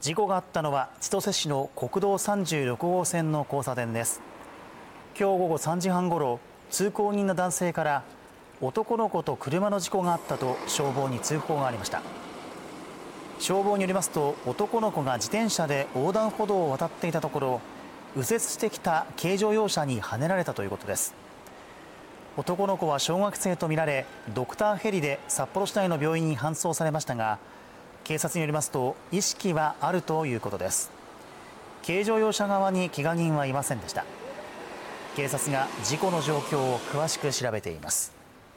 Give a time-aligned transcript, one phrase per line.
[0.00, 4.20] 事故があったのは千歳市の国道36号線の交差点です。
[5.18, 6.38] 今日午後3時半ごろ
[6.70, 8.04] 通行人の男性から
[8.60, 12.02] 男の子と車の事故があったと消防に通報がありました。
[13.40, 17.60] 消防によりますと男の子が自転車で横断歩道を渡っていたところ
[18.14, 21.12] 右折してきた軽乗用車にはねられたということです。
[22.36, 27.40] 男の子は小学生とみられドクターヘリで札幌市内の病院に搬送されましたが
[28.08, 30.90] 警察によりますと意識はあるということです。
[31.86, 34.06] 軽乗用車側に怪我人はいませんでした。
[35.14, 38.17] 警察が事故の状況を詳しく調べています。